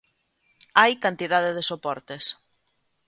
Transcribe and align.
Hai 0.79 0.91
cantidade 1.05 1.51
de 1.57 1.67
soportes. 1.71 2.25